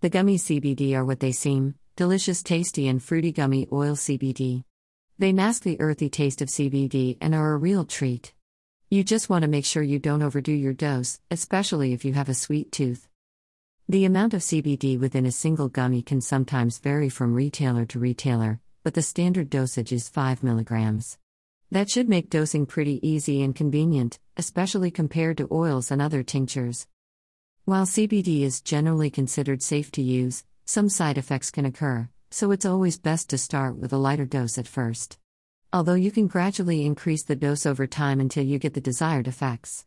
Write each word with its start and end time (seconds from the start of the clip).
The 0.00 0.08
gummy 0.08 0.38
CBD 0.38 0.94
are 0.94 1.04
what 1.04 1.18
they 1.18 1.32
seem 1.32 1.74
delicious, 1.96 2.44
tasty, 2.44 2.86
and 2.86 3.02
fruity 3.02 3.32
gummy 3.32 3.66
oil 3.72 3.96
CBD. 3.96 4.62
They 5.18 5.32
mask 5.32 5.64
the 5.64 5.80
earthy 5.80 6.08
taste 6.08 6.40
of 6.40 6.48
CBD 6.48 7.18
and 7.20 7.34
are 7.34 7.52
a 7.52 7.56
real 7.56 7.84
treat. 7.84 8.32
You 8.90 9.02
just 9.02 9.28
want 9.28 9.42
to 9.42 9.48
make 9.48 9.64
sure 9.64 9.82
you 9.82 9.98
don't 9.98 10.22
overdo 10.22 10.52
your 10.52 10.72
dose, 10.72 11.18
especially 11.32 11.92
if 11.94 12.04
you 12.04 12.12
have 12.12 12.28
a 12.28 12.34
sweet 12.34 12.70
tooth. 12.70 13.08
The 13.88 14.04
amount 14.04 14.34
of 14.34 14.42
CBD 14.42 15.00
within 15.00 15.26
a 15.26 15.32
single 15.32 15.68
gummy 15.68 16.02
can 16.02 16.20
sometimes 16.20 16.78
vary 16.78 17.08
from 17.08 17.34
retailer 17.34 17.84
to 17.86 17.98
retailer, 17.98 18.60
but 18.84 18.94
the 18.94 19.02
standard 19.02 19.50
dosage 19.50 19.92
is 19.92 20.08
5 20.08 20.44
milligrams. 20.44 21.18
That 21.72 21.90
should 21.90 22.08
make 22.08 22.30
dosing 22.30 22.66
pretty 22.66 23.04
easy 23.04 23.42
and 23.42 23.52
convenient, 23.52 24.20
especially 24.36 24.92
compared 24.92 25.38
to 25.38 25.48
oils 25.50 25.90
and 25.90 26.00
other 26.00 26.22
tinctures. 26.22 26.86
While 27.68 27.84
CBD 27.84 28.44
is 28.44 28.62
generally 28.62 29.10
considered 29.10 29.62
safe 29.62 29.92
to 29.92 30.00
use, 30.00 30.42
some 30.64 30.88
side 30.88 31.18
effects 31.18 31.50
can 31.50 31.66
occur, 31.66 32.08
so 32.30 32.50
it's 32.50 32.64
always 32.64 32.96
best 32.96 33.28
to 33.28 33.36
start 33.36 33.76
with 33.76 33.92
a 33.92 33.98
lighter 33.98 34.24
dose 34.24 34.56
at 34.56 34.66
first. 34.66 35.18
Although 35.70 35.92
you 35.92 36.10
can 36.10 36.28
gradually 36.28 36.86
increase 36.86 37.24
the 37.24 37.36
dose 37.36 37.66
over 37.66 37.86
time 37.86 38.20
until 38.20 38.42
you 38.42 38.58
get 38.58 38.72
the 38.72 38.80
desired 38.80 39.28
effects. 39.28 39.84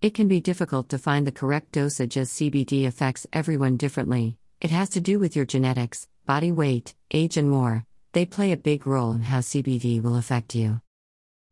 It 0.00 0.14
can 0.14 0.28
be 0.28 0.40
difficult 0.40 0.88
to 0.88 0.98
find 0.98 1.26
the 1.26 1.30
correct 1.30 1.72
dosage 1.72 2.16
as 2.16 2.30
CBD 2.30 2.86
affects 2.86 3.26
everyone 3.34 3.76
differently. 3.76 4.38
It 4.62 4.70
has 4.70 4.88
to 4.88 5.00
do 5.02 5.18
with 5.18 5.36
your 5.36 5.44
genetics, 5.44 6.08
body 6.24 6.52
weight, 6.52 6.94
age, 7.10 7.36
and 7.36 7.50
more. 7.50 7.84
They 8.12 8.24
play 8.24 8.50
a 8.50 8.56
big 8.56 8.86
role 8.86 9.12
in 9.12 9.24
how 9.24 9.40
CBD 9.40 10.02
will 10.02 10.16
affect 10.16 10.54
you. 10.54 10.80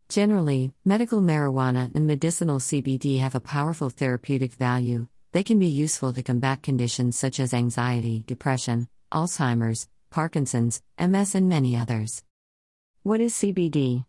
Generally, 0.09 0.73
medical 0.83 1.21
marijuana 1.21 1.95
and 1.95 2.07
medicinal 2.07 2.59
CBD 2.59 3.21
have 3.21 3.35
a 3.35 3.41
powerful 3.41 3.91
therapeutic 3.91 4.55
value, 4.55 5.09
they 5.33 5.43
can 5.43 5.59
be 5.59 5.67
useful 5.67 6.13
to 6.13 6.23
combat 6.23 6.63
conditions 6.63 7.19
such 7.19 7.41
as 7.41 7.55
anxiety, 7.55 8.23
depression, 8.27 8.89
Alzheimer's, 9.11 9.89
Parkinson's, 10.11 10.83
MS, 11.01 11.35
and 11.35 11.49
many 11.49 11.75
others. 11.75 12.23
What 13.03 13.21
is 13.21 13.35
CBD? 13.35 14.05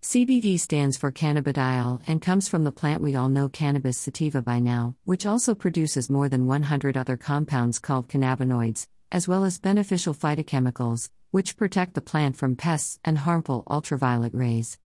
CBD 0.00 0.58
stands 0.58 0.96
for 0.96 1.12
cannabidiol 1.12 2.00
and 2.06 2.22
comes 2.22 2.48
from 2.48 2.64
the 2.64 2.72
plant 2.72 3.02
we 3.02 3.14
all 3.14 3.28
know 3.28 3.48
cannabis 3.48 3.98
sativa 3.98 4.40
by 4.40 4.58
now, 4.58 4.94
which 5.04 5.26
also 5.26 5.54
produces 5.54 6.08
more 6.08 6.28
than 6.28 6.46
100 6.46 6.96
other 6.96 7.16
compounds 7.16 7.78
called 7.78 8.08
cannabinoids, 8.08 8.86
as 9.12 9.28
well 9.28 9.44
as 9.44 9.58
beneficial 9.58 10.14
phytochemicals, 10.14 11.10
which 11.30 11.56
protect 11.56 11.94
the 11.94 12.00
plant 12.00 12.36
from 12.36 12.56
pests 12.56 12.98
and 13.04 13.18
harmful 13.18 13.64
ultraviolet 13.68 14.32
rays. 14.32 14.78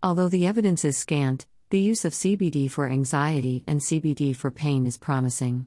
Although 0.00 0.28
the 0.28 0.46
evidence 0.46 0.84
is 0.84 0.96
scant, 0.96 1.46
the 1.70 1.78
use 1.78 2.06
of 2.06 2.14
CBD 2.14 2.70
for 2.70 2.88
anxiety 2.88 3.62
and 3.66 3.80
CBD 3.80 4.34
for 4.34 4.50
pain 4.50 4.86
is 4.86 4.96
promising. 4.96 5.66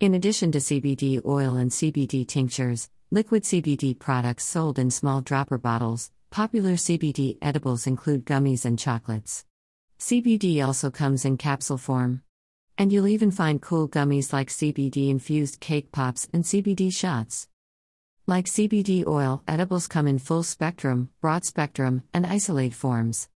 In 0.00 0.14
addition 0.14 0.50
to 0.50 0.58
CBD 0.58 1.24
oil 1.24 1.54
and 1.54 1.70
CBD 1.70 2.26
tinctures, 2.26 2.90
liquid 3.12 3.44
CBD 3.44 3.96
products 3.96 4.44
sold 4.44 4.80
in 4.80 4.90
small 4.90 5.20
dropper 5.20 5.58
bottles, 5.58 6.10
popular 6.30 6.72
CBD 6.72 7.38
edibles 7.40 7.86
include 7.86 8.24
gummies 8.24 8.64
and 8.64 8.76
chocolates. 8.76 9.44
CBD 10.00 10.66
also 10.66 10.90
comes 10.90 11.24
in 11.24 11.36
capsule 11.36 11.78
form. 11.78 12.22
And 12.76 12.92
you'll 12.92 13.06
even 13.06 13.30
find 13.30 13.62
cool 13.62 13.88
gummies 13.88 14.32
like 14.32 14.48
CBD 14.48 15.08
infused 15.08 15.60
cake 15.60 15.92
pops 15.92 16.26
and 16.32 16.42
CBD 16.42 16.92
shots. 16.92 17.46
Like 18.26 18.46
CBD 18.46 19.06
oil, 19.06 19.44
edibles 19.46 19.86
come 19.86 20.08
in 20.08 20.18
full 20.18 20.42
spectrum, 20.42 21.10
broad 21.20 21.44
spectrum, 21.44 22.02
and 22.12 22.26
isolate 22.26 22.74
forms. 22.74 23.28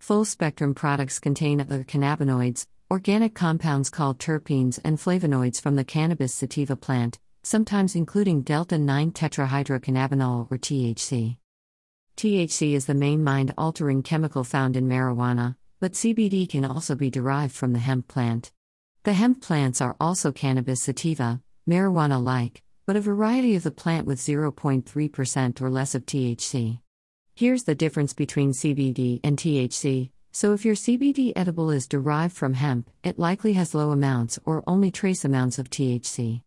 Full 0.00 0.24
spectrum 0.24 0.74
products 0.74 1.18
contain 1.18 1.60
other 1.60 1.84
cannabinoids, 1.84 2.66
organic 2.90 3.34
compounds 3.34 3.90
called 3.90 4.18
terpenes, 4.18 4.80
and 4.82 4.96
flavonoids 4.96 5.60
from 5.60 5.76
the 5.76 5.84
cannabis 5.84 6.34
sativa 6.34 6.74
plant, 6.74 7.18
sometimes 7.42 7.94
including 7.94 8.40
delta 8.40 8.78
9 8.78 9.12
tetrahydrocannabinol 9.12 10.50
or 10.50 10.56
THC. 10.56 11.36
THC 12.16 12.72
is 12.72 12.86
the 12.86 12.94
main 12.94 13.22
mind 13.22 13.52
altering 13.58 14.02
chemical 14.02 14.42
found 14.42 14.74
in 14.74 14.88
marijuana, 14.88 15.56
but 15.80 15.92
CBD 15.92 16.48
can 16.48 16.64
also 16.64 16.94
be 16.94 17.10
derived 17.10 17.54
from 17.54 17.74
the 17.74 17.78
hemp 17.78 18.08
plant. 18.08 18.52
The 19.04 19.12
hemp 19.12 19.42
plants 19.42 19.82
are 19.82 19.96
also 20.00 20.32
cannabis 20.32 20.82
sativa, 20.82 21.42
marijuana 21.68 22.22
like, 22.22 22.62
but 22.86 22.96
a 22.96 23.00
variety 23.00 23.54
of 23.54 23.64
the 23.64 23.70
plant 23.70 24.06
with 24.06 24.18
0.3% 24.18 25.60
or 25.60 25.70
less 25.70 25.94
of 25.94 26.06
THC. 26.06 26.80
Here's 27.40 27.64
the 27.64 27.74
difference 27.74 28.12
between 28.12 28.52
CBD 28.52 29.18
and 29.24 29.38
THC. 29.38 30.10
So, 30.30 30.52
if 30.52 30.62
your 30.62 30.74
CBD 30.74 31.32
edible 31.34 31.70
is 31.70 31.88
derived 31.88 32.36
from 32.36 32.52
hemp, 32.52 32.90
it 33.02 33.18
likely 33.18 33.54
has 33.54 33.74
low 33.74 33.92
amounts 33.92 34.38
or 34.44 34.62
only 34.66 34.90
trace 34.90 35.24
amounts 35.24 35.58
of 35.58 35.70
THC. 35.70 36.42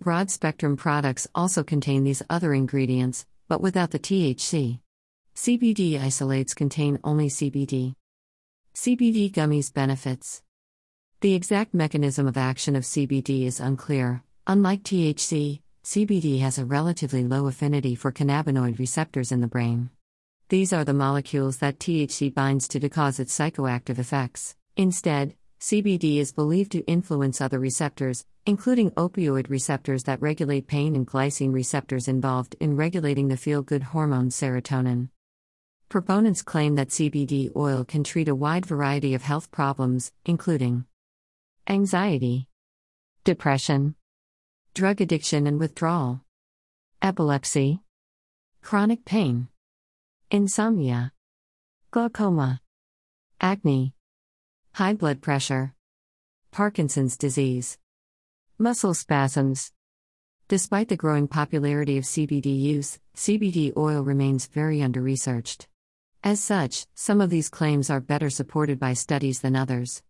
Broad 0.00 0.28
spectrum 0.28 0.76
products 0.76 1.28
also 1.36 1.62
contain 1.62 2.02
these 2.02 2.20
other 2.28 2.52
ingredients, 2.52 3.26
but 3.46 3.60
without 3.60 3.92
the 3.92 4.00
THC. 4.00 4.80
CBD 5.36 6.02
isolates 6.02 6.52
contain 6.52 6.98
only 7.04 7.28
CBD. 7.28 7.94
CBD 8.74 9.30
gummies 9.30 9.72
benefits. 9.72 10.42
The 11.20 11.34
exact 11.34 11.74
mechanism 11.74 12.26
of 12.26 12.36
action 12.36 12.74
of 12.74 12.82
CBD 12.82 13.46
is 13.46 13.60
unclear. 13.60 14.24
Unlike 14.48 14.82
THC, 14.82 15.60
CBD 15.84 16.40
has 16.40 16.58
a 16.58 16.64
relatively 16.64 17.22
low 17.22 17.46
affinity 17.46 17.94
for 17.94 18.10
cannabinoid 18.10 18.80
receptors 18.80 19.30
in 19.30 19.42
the 19.42 19.46
brain. 19.46 19.90
These 20.50 20.72
are 20.72 20.84
the 20.84 20.94
molecules 20.94 21.58
that 21.58 21.78
THC 21.78 22.32
binds 22.32 22.68
to 22.68 22.80
to 22.80 22.88
cause 22.88 23.20
its 23.20 23.36
psychoactive 23.38 23.98
effects. 23.98 24.56
Instead, 24.78 25.34
CBD 25.60 26.16
is 26.16 26.32
believed 26.32 26.72
to 26.72 26.86
influence 26.86 27.42
other 27.42 27.58
receptors, 27.58 28.24
including 28.46 28.92
opioid 28.92 29.50
receptors 29.50 30.04
that 30.04 30.22
regulate 30.22 30.66
pain 30.66 30.96
and 30.96 31.06
glycine 31.06 31.52
receptors 31.52 32.08
involved 32.08 32.56
in 32.60 32.76
regulating 32.76 33.28
the 33.28 33.36
feel 33.36 33.60
good 33.60 33.82
hormone 33.82 34.30
serotonin. 34.30 35.10
Proponents 35.90 36.40
claim 36.40 36.76
that 36.76 36.88
CBD 36.88 37.54
oil 37.54 37.84
can 37.84 38.02
treat 38.02 38.28
a 38.28 38.34
wide 38.34 38.64
variety 38.64 39.12
of 39.12 39.20
health 39.20 39.50
problems, 39.50 40.12
including 40.24 40.86
anxiety, 41.68 42.48
depression, 43.22 43.96
drug 44.72 45.02
addiction 45.02 45.46
and 45.46 45.60
withdrawal, 45.60 46.22
epilepsy, 47.02 47.82
chronic 48.62 49.04
pain 49.04 49.48
insomnia, 50.30 51.10
glaucoma, 51.90 52.60
acne, 53.40 53.94
high 54.72 54.92
blood 54.92 55.22
pressure, 55.22 55.72
Parkinson's 56.50 57.16
disease, 57.16 57.78
muscle 58.58 58.92
spasms. 58.92 59.72
Despite 60.46 60.88
the 60.88 60.98
growing 60.98 61.28
popularity 61.28 61.96
of 61.96 62.04
CBD 62.04 62.60
use, 62.60 62.98
CBD 63.16 63.74
oil 63.74 64.02
remains 64.02 64.46
very 64.46 64.82
under 64.82 65.00
researched. 65.00 65.66
As 66.22 66.40
such, 66.40 66.86
some 66.94 67.22
of 67.22 67.30
these 67.30 67.48
claims 67.48 67.88
are 67.88 68.00
better 68.00 68.28
supported 68.28 68.78
by 68.78 68.92
studies 68.92 69.40
than 69.40 69.56
others. 69.56 70.02